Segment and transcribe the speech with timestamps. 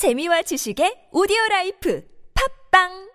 [0.00, 2.00] 재미와 지식의 오디오 라이프.
[2.32, 3.09] 팝빵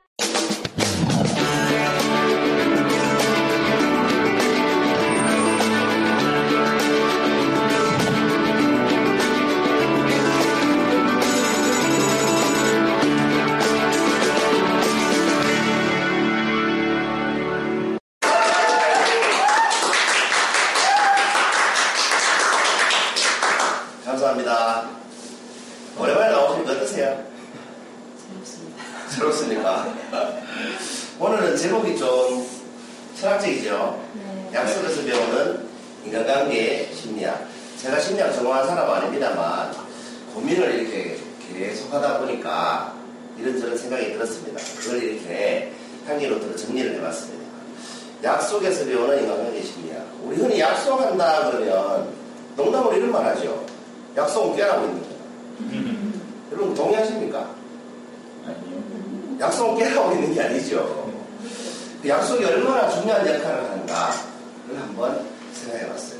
[28.26, 28.84] 재밌습니다.
[29.10, 29.94] 새롭습니까?
[31.20, 32.48] 오늘은 제목이 좀
[33.20, 34.04] 철학적이죠?
[34.14, 34.50] 네.
[34.54, 35.68] 약속에서 배우는
[36.06, 37.48] 인간관계 심리학.
[37.78, 39.72] 제가 심리학 전공한 사람 은 아닙니다만
[40.34, 41.18] 고민을 이렇게
[41.54, 42.96] 계속 하다 보니까
[43.38, 44.60] 이런저런 생각이 들었습니다.
[44.80, 45.72] 그걸 이렇게
[46.08, 47.46] 향기로부터 정리를 해봤습니다.
[48.24, 50.04] 약속에서 배우는 인간관계 심리학.
[50.24, 52.10] 우리 흔히 약속한다 그러면
[52.56, 53.66] 농담으로 이런 말 하죠.
[54.18, 55.16] 약속은 깨라고 있는 거다.
[56.52, 57.65] 여러분 동의하십니까?
[59.40, 61.12] 약속은 깨라고 있는 게 아니죠.
[62.02, 66.20] 그 약속이 얼마나 중요한 역할을 하는가를 한번 생각해 봤어요.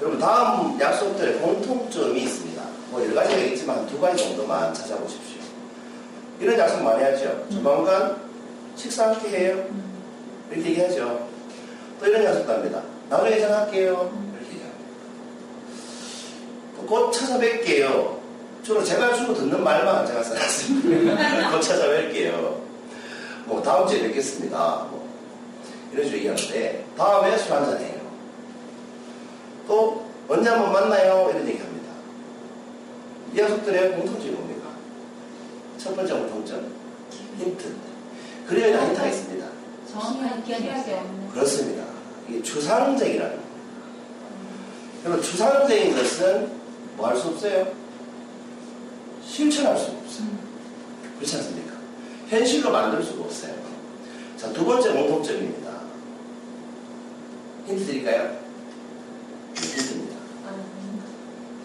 [0.00, 2.62] 여러분, 다음 약속들의 공통점이 있습니다.
[2.90, 5.40] 뭐 여러 가지가 있지만 두 가지 정도만 찾아보십시오.
[6.40, 7.46] 이런 약속 많이 하죠.
[7.52, 8.16] 조만간
[8.74, 9.64] 식사 함께 해요.
[10.50, 11.28] 이렇게 얘기하죠.
[12.00, 12.82] 또 이런 약속도 합니다.
[13.10, 14.10] 나중에 전화할게요.
[14.38, 14.84] 이렇게 얘기합니다.
[16.76, 18.19] 또곧 찾아뵐게요.
[18.62, 21.50] 주로 제가 주로 듣는 말만 제가 써놨습니다.
[21.50, 22.60] 곧 찾아뵐게요.
[23.46, 24.86] 뭐 다음 주에 뵙겠습니다.
[24.90, 25.08] 뭐
[25.92, 28.00] 이런 식으로 얘기하는데 다음에 술 한잔 해요.
[29.66, 31.30] 또 언제 한번 만나요?
[31.30, 31.90] 이런 얘기합니다.
[33.34, 34.68] 이 약속들의 공통점이 뭡니까?
[35.78, 36.72] 첫 번째 공통점
[37.38, 37.74] 힌트.
[38.46, 39.46] 그러면 힌트가 있습니다.
[39.90, 41.30] 정확한 기억이 없는.
[41.32, 41.84] 그렇습니다.
[42.28, 43.50] 이게 추상적이라는 거예요.
[45.04, 46.60] 여러분 추상적인 것은
[46.96, 47.79] 뭐 할 수 없어요?
[49.30, 50.26] 실천할 수가 없어요.
[51.16, 51.74] 그렇지 않습니까?
[52.28, 53.54] 현실로 만들 수가 없어요.
[54.36, 55.70] 자, 두 번째 공통점입니다.
[57.66, 58.36] 힌트 드릴까요?
[59.54, 60.16] 네, 힌트입니다.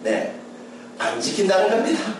[0.04, 0.40] 네.
[0.98, 2.14] 안 지킨다는 겁니다.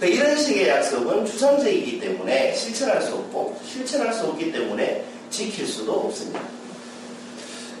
[0.00, 5.92] 그 이런 식의 약속은 추상적이기 때문에 실천할 수 없고, 실천할 수 없기 때문에 지킬 수도
[5.92, 6.40] 없습니다.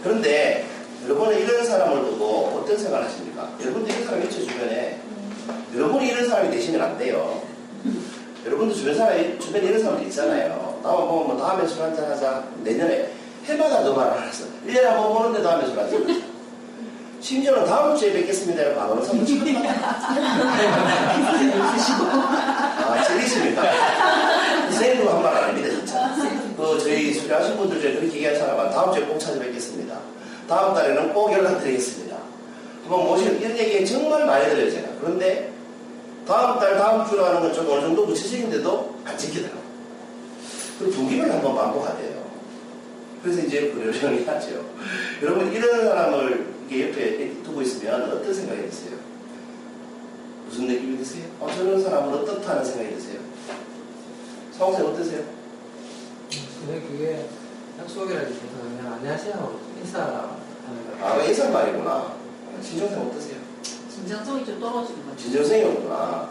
[0.04, 0.68] 그런데
[1.04, 3.56] 여러분은 이런 사람을 두고 어떤 생각을 하십니까?
[3.60, 5.00] 여러분도 이런 사람 있죠, 주변에.
[5.74, 7.40] 여러분이 이런 사람이 되시면 안 돼요.
[8.44, 10.80] 여러분도 주변 사람이, 주변에 이런 사람들 있잖아요.
[10.82, 12.44] 나만 보면 뭐 다음에 술 한잔 하자.
[12.62, 13.10] 내년에
[13.46, 16.32] 해마다 너 말을 하면서 1년에 한 번 보는데 다음에 술 한잔 하자.
[17.20, 18.62] 심지어는 다음 주에 뵙겠습니다.
[18.62, 19.42] 이렇게 안 오는 사람도 처음
[22.84, 23.62] 아, 찔리십니까?
[24.70, 26.12] 선생님도 한말 아닙니다, 진짜.
[26.56, 29.96] 그, 저희 수료하신 분들 중에 그렇게 사람은 다음 주에 꼭 찾아뵙겠습니다.
[30.48, 32.16] 다음 달에는 꼭 연락드리겠습니다.
[32.82, 34.88] 한번 모시는 이런 얘기 정말 많이 들어요, 제가.
[35.00, 35.51] 그런데
[36.26, 39.62] 다음 달, 다음 주로 하는 건 좀 어느 정도 구체적인데도 안 지키더라고요.
[40.78, 42.22] 그 두기를 한번 반복하대요.
[43.22, 44.64] 그래서 이제 그러려니 하죠.
[45.22, 48.96] 여러분, 이런 사람을 이렇게 옆에 두고 있으면 어떤 생각이 드세요?
[50.46, 51.24] 무슨 느낌이 드세요?
[51.40, 53.20] 어, 저런 사람은 어떻다는 생각이 드세요?
[54.52, 55.22] 성생 어떠세요?
[56.60, 57.26] 근데 그게
[57.80, 62.14] 약속이라기보다 그냥 안녕하세요 인사하는 거 아, 그 인사말이구나.
[62.62, 63.36] 진정생 어떠세요?
[64.06, 65.16] 진정성이 좀 떨어지는 거죠.
[65.18, 66.28] 진정생이구나.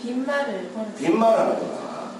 [0.00, 0.94] 빈말을 하는.
[0.94, 2.12] 빈말하는구나.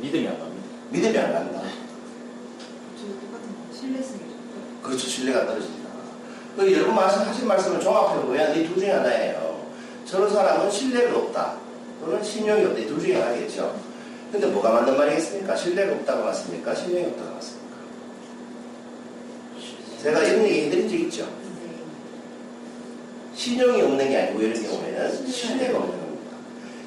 [0.00, 0.66] 믿음이 안 갑니다.
[0.90, 1.60] 믿음이 안 간다.
[2.96, 3.74] 저 똑같은 거.
[3.74, 5.06] 신뢰성이 좀 그렇죠.
[5.06, 5.88] 신뢰가 떨어진다.
[6.56, 9.66] 그 여러분 말씀, 하신 말씀을 종합해보면 이 둘 중에 하나예요.
[10.04, 11.54] 저런 사람은 신뢰가 없다.
[12.00, 12.78] 또는 신용이 없다.
[12.80, 13.80] 이 둘 중에 하나겠죠.
[14.30, 15.54] 근데 뭐가 맞는 말이겠습니까?
[15.56, 16.74] 신뢰가 없다고 맞습니까?
[16.74, 17.63] 신용이 없다고 맞습니까?
[20.04, 21.26] 제가 이런 얘기 해드린 적 있죠.
[23.34, 26.36] 신용이 없는 게 아니고 이런 경우에는 신뢰가 없는 겁니다.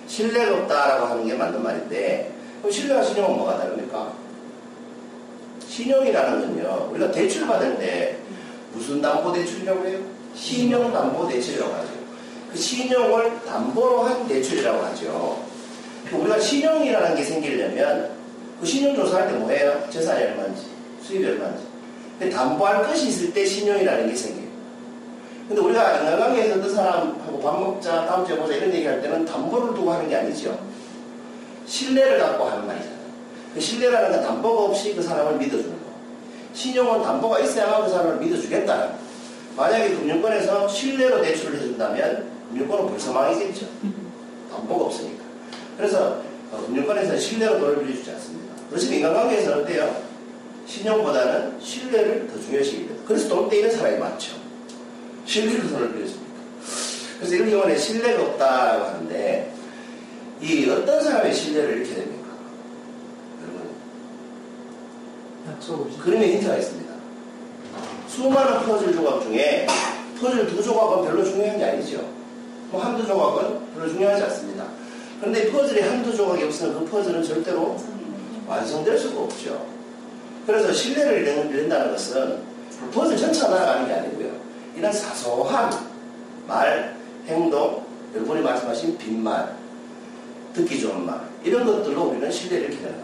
[0.07, 4.13] 신뢰가 없다라고 하는 게 맞는 말인데 그럼 신뢰와 신용은 뭐가 다릅니까?
[5.67, 8.17] 신용이라는 건요 우리가 대출 받을 때
[8.71, 9.99] 무슨 담보 대출이라고 해요?
[10.35, 11.89] 신용 담보 대출이라고 하죠.
[12.51, 15.43] 그 신용을 담보로 한 대출이라고 하죠.
[16.07, 18.11] 그 우리가 신용이라는 게 생기려면
[18.59, 19.87] 그 신용 조사할 때 뭐예요?
[19.89, 20.67] 재산이 얼마인지,
[21.01, 21.66] 수입이 얼마인지.
[22.19, 24.47] 담보할 것이 있을 때 신용이라는 게 생겨요.
[25.47, 29.73] 근데 우리가 인간관계에서 어떤 사람하고 밥 먹자, 다음 주에 보자 이런 얘기 할 때는 담보를
[29.75, 30.59] 두고 하는 게 아니죠.
[31.65, 32.97] 신뢰를 갖고 하는 말이잖아요.
[33.53, 35.87] 그 신뢰라는 건 담보가 없이 그 사람을 믿어주는 거.
[36.53, 38.93] 신용은 담보가 있어야만 그 사람을 믿어주겠다는 거.
[39.55, 43.67] 만약에 금융권에서 신뢰로 대출을 해준다면 금융권은 벌써 망이겠죠.
[44.51, 45.23] 담보가 없으니까.
[45.77, 46.21] 그래서
[46.51, 48.53] 어, 금융권에서는 신뢰로 돈을 빌려주지 않습니다.
[48.69, 50.06] 그렇지만 인간관계에서는 어때요?
[50.67, 53.03] 신용보다는 신뢰를 더 중요시 여깁니다.
[53.07, 54.35] 그래서 돈 떼이는 사람이 많죠.
[55.25, 56.27] 신뢰로 돈을 빌려줍니다.
[57.17, 59.53] 그래서 이런 경우는 신뢰가 없다고 하는데
[60.41, 62.27] 이 어떤 사람의 신뢰를 잃게 됩니까?
[65.69, 66.93] 여러분 그림에 힌트가 있습니다.
[68.09, 69.65] 수많은 퍼즐 조각 중에
[70.19, 72.07] 퍼즐 두 조각은 별로 중요한 게 아니죠.
[72.69, 74.65] 뭐 한두 조각은 별로 중요하지 않습니다.
[75.19, 77.77] 그런데 이 퍼즐이 한두 조각이 없으면 그 퍼즐은 절대로
[78.45, 79.76] 완성될 수가 없죠.
[80.47, 82.41] 그래서 신뢰를 잃는다는 것은
[82.93, 84.31] 퍼즐 전체가 날아가는 게 아니고요.
[84.77, 85.69] 이런 사소한
[86.47, 86.95] 말,
[87.27, 87.83] 행동,
[88.15, 89.53] 여러분이 말씀하신 빈말,
[90.53, 92.95] 듣기 좋은 말, 이런 것들로 우리는 신뢰를 겁니다.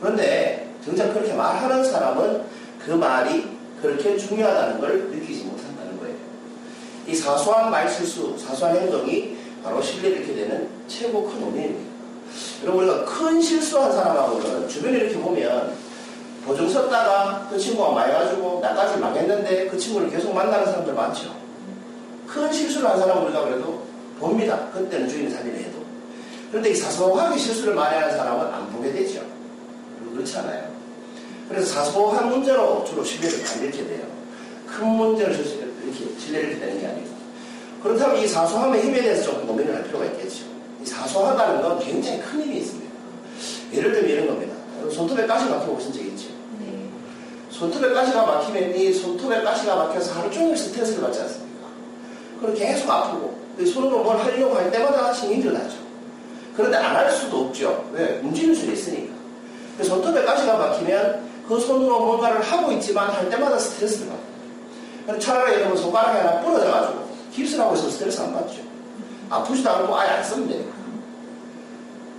[0.00, 2.42] 그런데 정작 그렇게 말하는 사람은
[2.78, 3.48] 그 말이
[3.82, 6.14] 그렇게 중요하다는 걸 느끼지 못한다는 거예요.
[7.08, 11.92] 이 사소한 말 실수, 사소한 행동이 바로 신뢰를 되는 최고 큰 원인입니다.
[12.62, 15.83] 여러분, 우리가 큰 실수한 사람하고는 주변에 이렇게 보면
[16.44, 21.34] 보증 썼다가 그 친구가 망해가지고 나까지 망했는데 그 친구를 계속 만나는 사람들 많죠.
[22.26, 23.82] 큰 실수를 한 사람은 우리가 그래도
[24.18, 24.68] 봅니다.
[24.72, 25.78] 그때는 주인이 살리려 해도.
[26.50, 29.20] 그런데 이 사소하게 실수를 많이 하는 사람은 안 보게 되죠.
[30.12, 30.72] 그렇지 않아요.
[31.48, 34.06] 그래서 사소한 문제로 주로 신뢰를 안 잃게 돼요.
[34.66, 37.08] 큰 문제를 이렇게 신뢰를 잃게 되는 게 아니고.
[37.82, 40.44] 그렇다면 이 사소함의 힘에 대해서 조금 고민을 할 필요가 있겠죠.
[40.82, 42.92] 이 사소하다는 건 굉장히 큰 힘이 있습니다.
[43.72, 44.54] 예를 들면 이런 겁니다.
[44.90, 46.33] 손톱에 가시 막히고 오신 적 있죠?
[47.54, 47.58] 네.
[47.58, 51.68] 손톱에 가시가 막히면 이 손톱에 가시가 막혀서 하루 종일 스트레스를 받지 않습니까?
[52.40, 55.76] 그럼 계속 아프고 이 손으로 뭘 하려고 할 때마다 신경질 나죠.
[56.56, 57.88] 그런데 안 할 수도 없죠.
[57.92, 58.20] 왜?
[58.22, 59.14] 움직일 수 있으니까.
[59.82, 65.20] 손톱에 가시가 막히면 그 손으로 뭔가를 하고 있지만 할 때마다 스트레스를 받아요.
[65.20, 68.62] 차라리 여러분 손가락이 하나 부러져가지고 깁스를 하고 있으면 스트레스 안 받죠.
[69.30, 70.72] 아프지도 않고 아예 안 쓰면 되니까.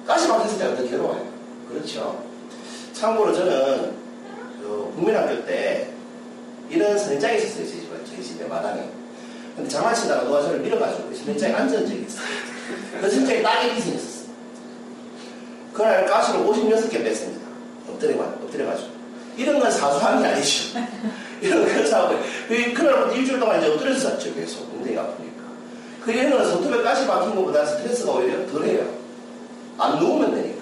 [0.05, 1.25] 가시 막혔을 때가 더 괴로워요.
[1.69, 2.23] 그렇죠.
[2.93, 4.04] 참고로 저는 그
[4.95, 5.89] 국민학교 때
[6.69, 7.67] 이런 선인장이 있었어요.
[7.67, 8.81] 저희 집에, 저희 집에 마당에.
[9.55, 12.25] 근데 장난치다가 누가 저를 밀어가지고 선인장에 앉은 적이 있어요.
[13.01, 14.25] 그 선인장이 딱 이렇게 생겼었어요.
[15.73, 17.45] 그날 가시를 56개 뺐습니다.
[17.89, 18.89] 엎드려, 엎드려가지고.
[19.37, 20.79] 이런 건 사소한 게 아니죠.
[21.41, 24.33] 이런 건 사소한 그 그날부터 일주일 동안 이제 엎드려서 잤죠.
[24.33, 24.73] 계속.
[24.73, 25.43] 엉덩이가 아프니까.
[26.03, 28.87] 그 얘는 손톱에 가시 박힌 것보다 스트레스가 오히려 덜해요.
[29.77, 30.54] 안 누우면 되니까.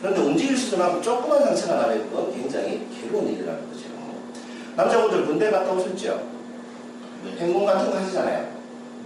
[0.00, 3.84] 그런데 움직일 수도 하고 조그만 상처가 나면 그건 굉장히 괴로운 일이라는 거죠.
[4.76, 6.22] 남자분들 군대 갔다 오셨죠?
[7.24, 7.36] 네.
[7.38, 8.48] 행군 같은 거 하시잖아요.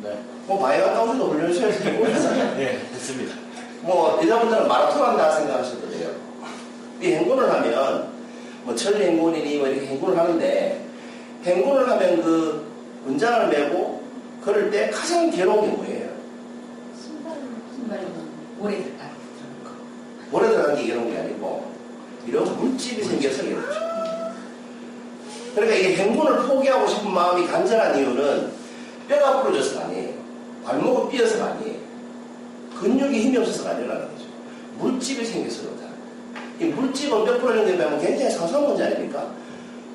[0.03, 0.19] 네.
[0.47, 2.57] 뭐 바위 갔다 오셔도 훈련소에서 행군 하잖아요.
[2.57, 3.35] 네, 했습니다.
[3.81, 6.11] 뭐 여자분들은 마라톤 한다 생각하셔도 돼요.
[7.03, 8.09] 이 행군을 하면
[8.63, 10.87] 뭐 천리 행군이니 뭐 이렇게 행군을 하는데
[11.45, 12.67] 행군을 하면 그
[13.05, 14.03] 문장을 메고
[14.45, 16.11] 걸을 때 가장 괴로운 게 뭐예요?
[17.03, 17.41] 신발은
[17.75, 18.03] 신발이
[18.61, 19.05] 오래 들까?
[20.87, 21.73] 들어간 게 아니고
[22.27, 23.81] 이런 물집이 생겨서 괴롭죠.
[25.55, 28.51] 그러니까 이게 행군을 포기하고 싶은 마음이 간절한 이유는
[29.09, 30.15] 뼈가 부러져서가 아니에요.
[30.65, 31.79] 발목을 삐어서가 아니에요.
[32.81, 34.25] 근육이 힘이 없어서가 아니라는 거죠.
[34.79, 35.85] 물집이 생겨서 그렇다.
[36.61, 39.31] 이 물집은 뼈 부러진 데 보면 굉장히 사소한 문제 아닙니까?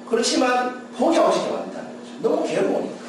[0.10, 2.12] 그렇지만 포기하고 싶게 만든다는 거죠.
[2.22, 3.00] 너무 괴로우니까.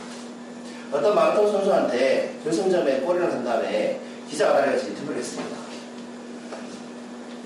[0.93, 5.70] 어떤 마라톤 선수한테 결승점에 골인을 한 다음에 기자가 달려가서 인터뷰를 했습니다.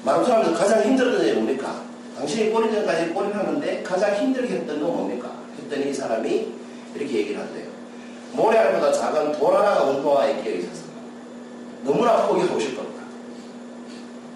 [0.05, 1.83] 하면서 가장 힘들었던 게 뭡니까?
[2.17, 5.33] 당신이 골인 전까지 골인 하는데 가장 힘들게 했던 건 뭡니까?
[5.59, 6.53] 했더니 이 사람이
[6.95, 7.67] 이렇게 얘기를 하대요.
[8.33, 10.83] 모래알보다 작은 돌 하나가 운동화에 끼어 있어서
[11.85, 12.89] 너무나 포기하고 싶었다.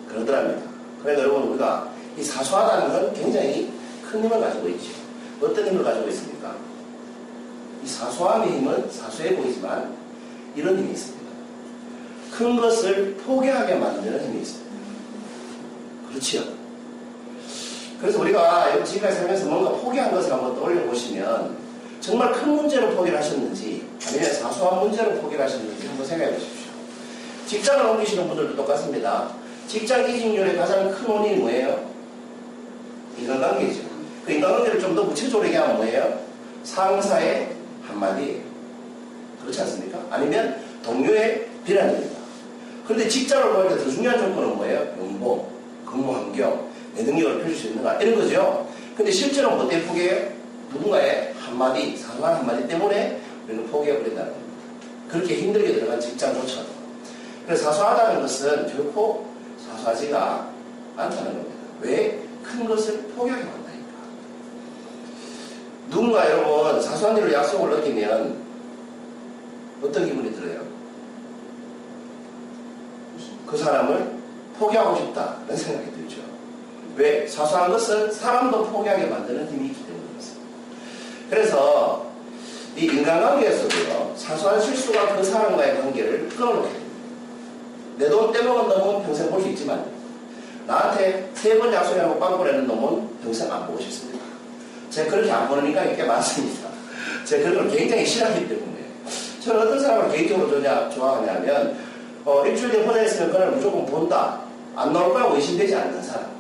[0.09, 0.63] 그러더랍니다.
[1.03, 3.73] 그러니까 여러분 우리가 이 사소하다는 건 굉장히
[4.11, 4.91] 큰 힘을 가지고 있죠.
[5.41, 6.57] 어떤 힘을 가지고 있습니까?
[7.85, 9.95] 이 사소함의 힘은 사소해 보이지만
[10.57, 11.29] 이런 힘이 있습니다.
[12.37, 14.69] 큰 것을 포기하게 만드는 힘이 있습니다.
[16.11, 16.43] 그렇지요.
[18.01, 21.57] 그래서 우리가 지금까지 살면서 뭔가 포기한 것을 한번 떠올려 보시면
[22.01, 26.69] 정말 큰 문제로 포기를 하셨는지 아니면 사소한 문제로 포기를 하셨는지 한번 생각해 보십시오.
[27.47, 29.31] 직장을 옮기시는 분들도 똑같습니다.
[29.67, 31.89] 직장 이직률의 가장 큰 원인이 뭐예요?
[33.19, 33.81] 인간관계죠.
[34.25, 36.21] 그 인간관계를 좀 더 구체적으로 얘기하면 뭐예요?
[36.63, 37.51] 상사의
[37.87, 38.43] 한마디.
[39.41, 39.99] 그렇지 않습니까?
[40.11, 42.17] 아니면 동료의 비난입니다.
[42.85, 44.87] 그런데 직장을 구할 때 더 중요한 조건은 뭐예요?
[46.39, 48.69] 환경, 내 능력을 펼칠 수 있는가 이런 거죠.
[48.97, 50.29] 근데 실제로 뭐 때문에 포기해요?
[50.73, 54.53] 누군가의 한마디, 사소한 한마디 때문에 우리는 포기해버린다는 겁니다.
[55.09, 56.69] 그렇게 힘들게 들어간 직장조차도.
[57.47, 59.27] 그래서 사소하다는 것은 결코
[59.67, 60.51] 사소하지가
[60.97, 61.55] 않다는 겁니다.
[61.81, 62.23] 왜?
[62.43, 63.89] 큰 것을 포기하게 만다니까.
[65.91, 68.37] 누군가 여러분 사소한 일로 약속을 어기면
[69.83, 70.61] 어떤 기분이 들어요?
[73.47, 74.19] 그 사람을
[74.59, 75.98] 포기하고 싶다는 생각이 들죠.
[76.99, 77.27] 왜?
[77.29, 80.47] 사소한 것은 사람도 포기하게 만드는 힘이 있기 때문에 그렇습니다.
[81.31, 82.07] 그래서
[82.77, 86.89] 이 인간관계에서도요, 사소한 실수가 그 사람과의 관계를 끊어놓게 됩니다.
[87.99, 89.85] 내 돈 떼먹은 놈은 평생 볼 수 있지만,
[90.67, 94.19] 나한테 세 번 약속해놓고 빵꾸 내는 놈은 평생 안 보고 싶습니다.
[94.91, 96.69] 제가 그렇게 안 보는 인간이 꽤 많습니다.
[97.25, 98.79] 제가 그런 걸 굉장히 싫어하기 때문에.
[99.45, 101.77] 저는 어떤 사람을 개인적으로 좋냐, 좋아하냐면,
[102.25, 104.41] 어, 일주일 뒤에 혼자 있으면 그날 무조건 본다.
[104.77, 106.38] 안 나올 거라고 의심되지 않는 사람.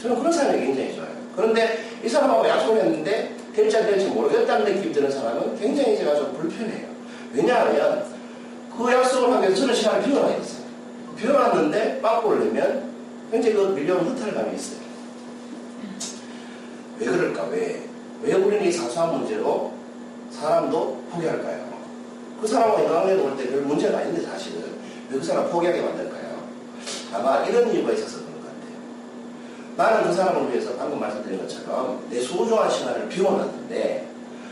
[0.00, 1.08] 저는 그런 사람이 굉장히 좋아요.
[1.34, 6.32] 그런데 이 사람하고 약속을 했는데 될지 안 될지 모르겠다는 느낌이 드는 사람은 굉장히 제가 좀
[6.34, 6.88] 불편해요.
[7.32, 8.04] 왜냐하면
[8.76, 10.62] 그 약속을 하기 위해서 저는 시간을 비워놔야 됐어요.
[11.16, 12.90] 비워놨는데 빵꾸를 내면
[13.30, 14.78] 굉장히 그 밀려온 허탈감이 있어요.
[16.98, 17.44] 왜 그럴까?
[17.50, 17.82] 왜?
[18.22, 19.72] 왜 우리는 이 사소한 문제로
[20.30, 21.68] 사람도 포기할까요?
[22.40, 24.62] 그 사람하고 인간관계 볼때 별 문제가 아닌데 사실은
[25.10, 26.38] 왜 그 사람 포기하게 만들까요?
[27.14, 28.17] 아마 이런 이유가 있어서.
[29.78, 34.08] 나는 그 사람을 위해서 방금 말씀드린 것처럼 내 소중한 시간을 비워놨는데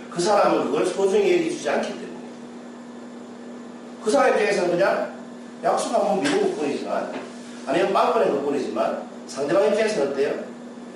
[0.09, 2.17] 그 사람은 그걸 소중히 여기주지 않기 때문에
[4.05, 5.17] 그 사람 입장에서는 그냥
[5.65, 7.13] 약속 한번 미룬 것 뿐이지만
[7.67, 10.45] 아니면 빵꾸낸 것 뿐이지만 상대방 입장에서는 어때요?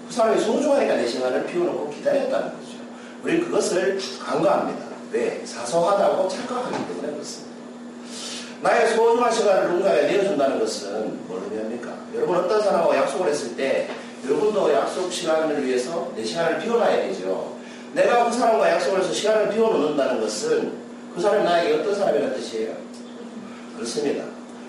[0.07, 2.79] 그 사람이 소중하니까 내 시간을 비워놓고 기다렸다는 거죠.
[3.25, 4.87] 우리는 그것을 간과합니다.
[5.11, 5.45] 왜?
[5.45, 7.51] 사소하다고 착각하기 때문에 그렇습니다.
[8.63, 11.97] 나의 소중한 시간을 누군가에 내어준다는 것은 뭘 의미합니까?
[12.15, 13.89] 여러분 어떤 사람하고 약속을 했을 때
[14.25, 17.57] 여러분도 약속 시간을 위해서 내 시간을 비워놔야 되죠.
[17.95, 20.73] 내가 그 사람과 약속을 해서 시간을 비워놓는다는 것은
[21.15, 22.75] 그 사람이 나에게 어떤 사람이라는 뜻이에요?
[23.75, 24.25] 그렇습니다.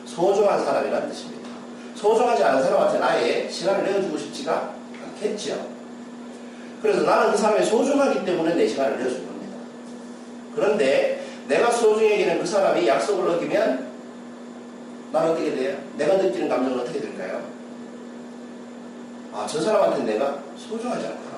[0.05, 1.50] 소중한 사람이라는 뜻입니다.
[1.96, 4.74] 소중하지 않은 사람한테 나의 시간을 내어주고 싶지가
[5.05, 5.67] 않겠죠.
[6.81, 9.58] 그래서 나는 그 사람이 소중하기 때문에 내 시간을 내어준 겁니다.
[10.55, 13.91] 그런데 내가 소중히 여기는 그 사람이 약속을 어기면
[15.12, 15.77] 나는 어떻게 돼요?
[15.98, 17.43] 내가 느끼는 감정은 어떻게 될까요?
[19.33, 21.31] 아, 저 사람한테 내가 소중하지 않구나.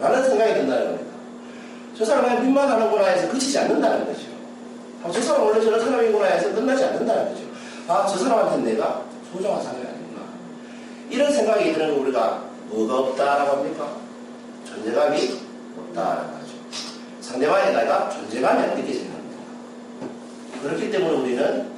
[0.00, 1.14] 라는 생각이 든다는 겁니다.
[1.96, 4.22] 저 사람 그냥 빚만 하는구나 해서 그치지 않는다는 거죠.
[5.04, 7.44] 아, 저 사람 원래 저런 사람이구나 해서 끝나지 않는다는 거죠.
[7.88, 10.22] 아, 저 사람한테 내가 소중한 사람이 아니구나.
[11.10, 13.96] 이런 생각이 드는 우리가 뭐가 없다라고 합니까?
[14.66, 15.40] 존재감이
[15.78, 16.54] 없다라고 하죠.
[17.20, 19.38] 상대방에 내가 존재감이 안 느껴지는 겁니다.
[20.62, 21.68] 그렇기 때문에 우리는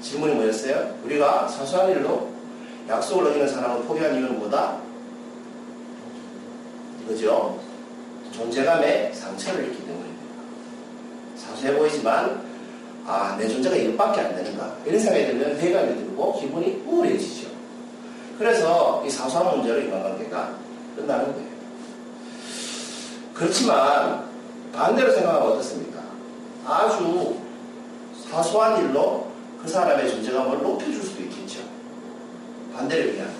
[0.00, 0.94] 질문이 뭐였어요?
[1.04, 2.37] 우리가 사소한 일로
[2.88, 4.78] 약속을 어기는 사람을 포기한 이유는 뭐다?
[7.04, 7.58] 이거죠.
[8.32, 10.22] 존재감에 상처를 입기 때문입니다.
[11.36, 12.48] 사소해 보이지만
[13.06, 17.48] 아, 내 존재가 이것밖에 안 되는가 이런 생각이 들면 회의감이 들고 기분이 우울해지죠.
[18.38, 20.54] 그래서 이 사소한 문제로 인간관계가
[20.96, 21.48] 끝나는 거예요.
[23.34, 24.24] 그렇지만
[24.72, 26.00] 반대로 생각하면 어떻습니까?
[26.66, 27.36] 아주
[28.30, 29.28] 사소한 일로
[29.62, 31.07] 그 사람의 존재감을 높여줄.
[32.78, 33.34] 반대로 얘기하면.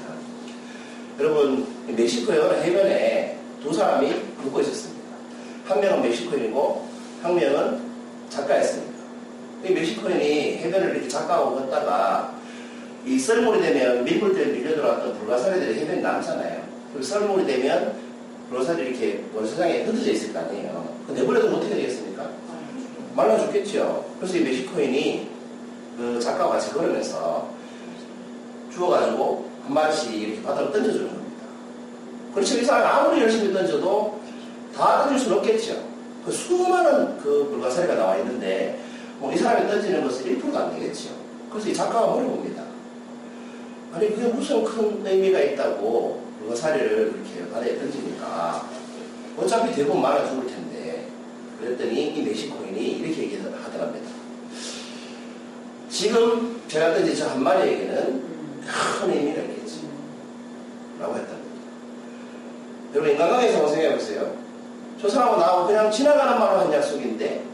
[1.20, 5.08] 여러분, 멕시코의 해변에 두 사람이 걷고 있었습니다.
[5.64, 6.88] 한 명은 멕시코인이고,
[7.22, 7.80] 한 명은
[8.30, 8.98] 작가였습니다.
[9.64, 12.36] 이 멕시코인이 해변을 이렇게 작가하고 걷다가,
[13.06, 16.62] 이 썰물이 되면 밀물들에 밀려 들어왔던 불가사리들이 해변에 남잖아요.
[16.94, 17.94] 그 썰물이 되면
[18.50, 20.96] 불가사리 이렇게 원세상에 흩어져 있을 거 아니에요.
[21.06, 22.28] 그 내버려두면 어떻게 되겠습니까?
[23.14, 24.04] 말라 죽겠죠.
[24.18, 25.28] 그래서 이 멕시코인이
[25.96, 27.57] 그 작가와 같이 걸으면서
[28.78, 31.44] 주워가지고 한 마리씩 이렇게 바다로 던져주는 겁니다.
[32.32, 32.58] 그렇죠.
[32.58, 34.20] 이 사람이 아무리 열심히 던져도
[34.74, 35.88] 다 던질 수는 없겠죠.
[36.24, 38.78] 그 수많은 그 불가사리가 나와 있는데
[39.18, 41.10] 뭐 이 사람이 던지는 것은 1%도 안 되겠죠.
[41.50, 42.62] 그래서 이 작가가 물어봅니다.
[43.92, 48.68] 아니 그게 무슨 큰 의미가 있다고 불가사리를 그렇게 바다에 던지니까
[49.36, 51.08] 어차피 대부분 말아 죽을 텐데
[51.60, 54.08] 그랬더니 이 멕시코인이 이렇게 얘기하더랍니다.
[55.88, 58.37] 지금 제가 던진 저한 마리에게는
[58.68, 59.88] 큰 의미가 있겠지.
[61.00, 61.48] 라고 했답니다.
[62.94, 64.32] 여러분, 인간관계에서 한번 생각해 보세요.
[65.00, 67.44] 저 사람하고 나하고 그냥 지나가는 말로 한 약속인데,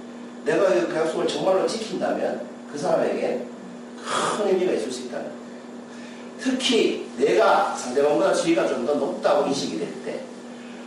[0.45, 3.47] 내가 그 약속을 정말로 지킨다면 그 사람에게
[4.39, 5.31] 큰 의미가 있을 수 있다는.
[6.39, 10.21] 특히 내가 상대방보다 지위가 좀 더 높다고 인식이 될 때,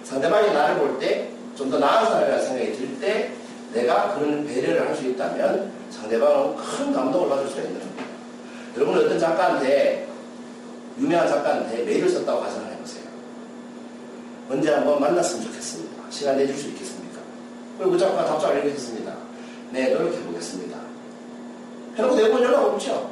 [0.03, 3.31] 상대방이 나를 볼 때 좀 더 나은 사람이라는 생각이 들 때,
[3.74, 8.03] 내가 그런 배려를 할 수 있다면 상대방은 큰 감동을 받을 수가 있는 겁니다.
[8.75, 10.06] 여러분은 어떤 작가한테
[11.00, 13.04] 유명한 작가한테 메일을 썼다고 가정을 해보세요.
[14.50, 16.04] 언제 한번 만났으면 좋겠습니다.
[16.10, 17.20] 시간 내줄 수 있겠습니까?
[17.77, 19.13] 그리고 그 작가가 답장을 했습니다.
[19.72, 20.77] 네, 노력해 보겠습니다.
[21.98, 23.12] 해놓고 네번 연락 없죠.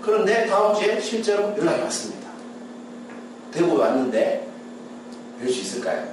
[0.00, 2.28] 그런데 다음 주에 실제로 연락이 왔습니다.
[3.50, 4.48] 대구 왔는데
[5.42, 6.06] 뵐 수 있을까요?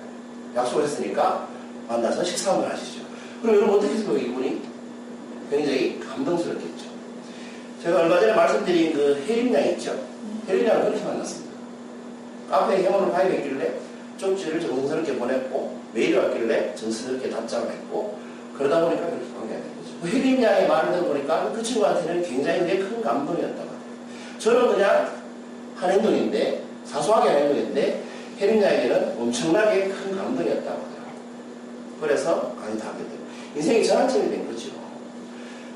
[0.55, 1.47] 약속을 했으니까
[1.87, 3.01] 만나서 식사 한번 하시죠.
[3.41, 4.61] 그럼 여러분 어떻게 생각해요, 이분이?
[5.49, 6.85] 굉장히 감동스럽겠죠.
[7.83, 9.97] 제가 얼마 전에 말씀드린 그 혜림양 있죠?
[10.47, 11.57] 혜림양을 그렇게 만났습니다.
[12.49, 13.73] 카페에 행운을 가입했길래
[14.17, 18.17] 쪽지를 정성스럽게 보냈고 메일이 왔길래 정성스럽게 답장을 했고
[18.57, 19.93] 그러다 보니까 그렇게 관계가 된 거죠.
[20.01, 24.39] 그 혜림 양의 말을 들어보니까 그 친구한테는 굉장히 내큰 감동이었다고 합니다.
[24.39, 25.11] 저는 그냥
[25.75, 28.03] 한 행동인데, 사소하게 한 행동인데,
[28.39, 32.01] 혜림 양에게는 엄청나게 큰 감동이었다고 하더라고요.
[32.01, 33.17] 그래서 많이 하게 돼요.
[33.55, 34.69] 인생이 전환점이 된 거죠.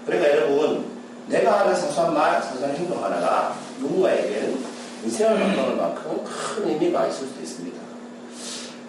[0.05, 0.85] 그러니까 여러분,
[1.27, 4.60] 내가 하는 사소한 말, 사소한 행동 하나가 누군가에게는
[5.03, 7.81] 인생을 바꾸는 만큼 큰 의미가 있을 수도 있습니다.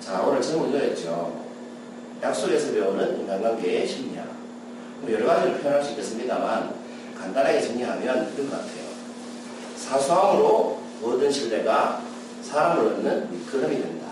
[0.00, 1.42] 자, 오늘 제목 이거였죠.
[2.22, 4.26] 약속에서 배우는 인간관계의 심리학.
[5.00, 6.74] 뭐 여러 가지로 표현할 수 있겠습니다만,
[7.18, 8.92] 간단하게 정리하면 이런 것 같아요.
[9.76, 12.02] 사소함으로 얻은 신뢰가
[12.42, 14.06] 사람을 얻는 미끄럼이 된다.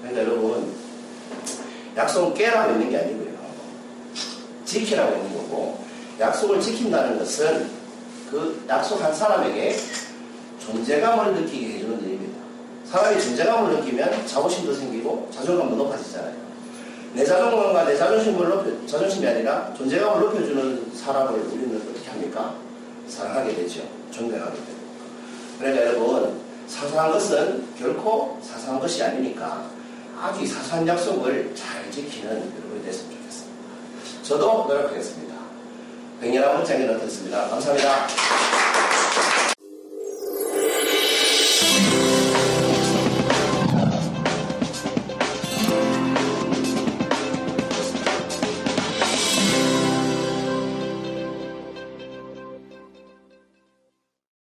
[0.00, 0.72] 그러니까 여러분,
[1.96, 3.30] 약속은 깨라고 있는 게 아니고요.
[4.64, 5.84] 지키라고 있는 거고,
[6.20, 7.68] 약속을 지킨다는 것은
[8.30, 9.76] 그 약속한 사람에게
[10.70, 12.40] 존재감을 느끼게 해주는 일입니다.
[12.84, 16.34] 사람이 존재감을 느끼면 자부심도 생기고 자존감도 높아지잖아요.
[17.14, 22.54] 내 자존감과 내 자존심을 높여, 자존심이 아니라 존재감을 높여주는 사람을 우리는 어떻게 합니까?
[23.08, 23.82] 사랑하게 되죠.
[24.12, 24.80] 존경하게 되고.
[25.58, 29.68] 그러니까 여러분, 사소한 것은 결코 사소한 것이 아니니까
[30.20, 34.22] 아주 이 사소한 약속을 잘 지키는 여러분이 됐으면 좋겠습니다.
[34.22, 35.34] 저도 노력하겠습니다.
[36.20, 37.48] 백년한 문장이 어떻습니다.
[37.48, 38.69] 감사합니다.